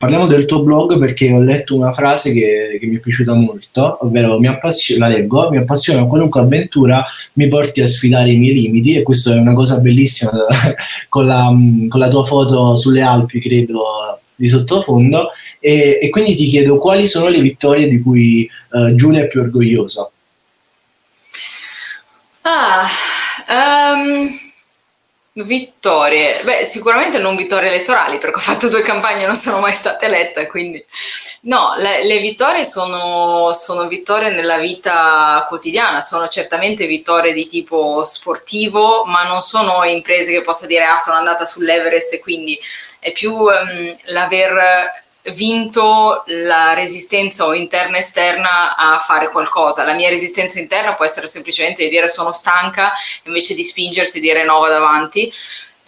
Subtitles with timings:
[0.00, 4.38] il tuo blog perché ho letto una frase che, che mi è piaciuta molto, ovvero
[4.38, 8.94] mi appassiona, la leggo, mi appassiona qualunque avventura mi porti a sfidare i miei limiti
[8.94, 10.30] e questo è una cosa bellissima
[11.08, 11.52] con la,
[11.88, 13.82] con la tua foto sulle Alpi, credo,
[14.36, 19.22] di sottofondo e, e, quindi ti chiedo quali sono le vittorie di cui uh, Giulia
[19.22, 20.08] è più orgogliosa.
[22.42, 22.86] Ah,
[23.48, 24.28] um,
[25.44, 29.72] vittorie, beh sicuramente non vittorie elettorali perché ho fatto due campagne e non sono mai
[29.72, 30.84] stata eletta, quindi
[31.42, 38.04] no, le, le vittorie sono, sono, vittorie nella vita quotidiana, sono certamente vittorie di tipo
[38.04, 42.58] sportivo, ma non sono imprese che possa dire ah sono andata sull'Everest e quindi
[42.98, 49.84] è più um, l'aver vinto la resistenza o interna e esterna a fare qualcosa.
[49.84, 52.92] La mia resistenza interna può essere semplicemente di dire sono stanca
[53.24, 55.32] invece di spingerti e dire no vado avanti.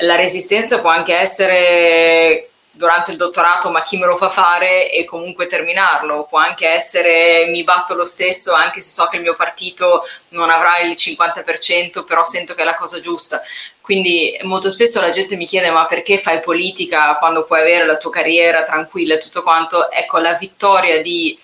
[0.02, 5.04] La resistenza può anche essere durante il dottorato ma chi me lo fa fare e
[5.04, 9.36] comunque terminarlo, può anche essere mi batto lo stesso anche se so che il mio
[9.36, 13.42] partito non avrà il 50% però sento che è la cosa giusta.
[13.90, 17.96] Quindi molto spesso la gente mi chiede ma perché fai politica quando puoi avere la
[17.96, 19.90] tua carriera tranquilla e tutto quanto?
[19.90, 21.36] Ecco, la vittoria di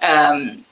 [0.00, 0.64] ehm,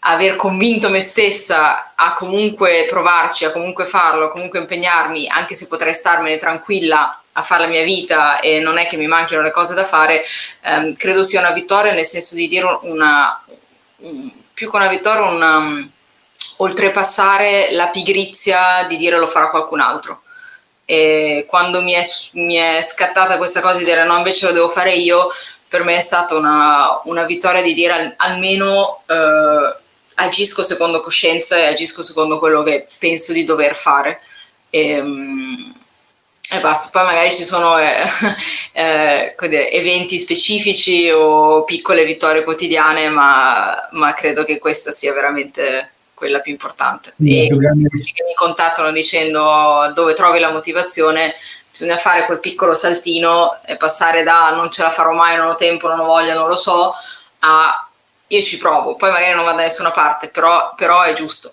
[0.00, 5.68] aver convinto me stessa a comunque provarci, a comunque farlo, a comunque impegnarmi, anche se
[5.68, 9.52] potrei starmene tranquilla a fare la mia vita e non è che mi manchino le
[9.52, 10.24] cose da fare,
[10.62, 13.40] ehm, credo sia una vittoria nel senso di dire una,
[13.98, 15.90] un, più che una vittoria, una, um,
[16.56, 20.22] oltrepassare la pigrizia di dire lo farà qualcun altro.
[20.84, 24.68] E quando mi è, mi è scattata questa cosa di dire no, invece lo devo
[24.68, 25.28] fare io,
[25.68, 29.82] per me è stata una, una vittoria di dire al, almeno eh,
[30.14, 34.20] agisco secondo coscienza e agisco secondo quello che penso di dover fare.
[34.70, 35.74] E, um,
[36.50, 38.04] e basta, poi magari ci sono eh,
[38.72, 45.93] eh, dire, eventi specifici o piccole vittorie quotidiane, ma, ma, credo che questa sia veramente
[46.24, 47.12] quella più importante.
[47.22, 51.34] e quelli che mi contattano dicendo dove trovi la motivazione,
[51.70, 55.54] bisogna fare quel piccolo saltino e passare da non ce la farò mai, non ho
[55.54, 56.94] tempo, non ho voglia, non lo so,
[57.40, 57.88] a
[58.26, 61.52] io ci provo, poi magari non vado da nessuna parte, però, però è giusto.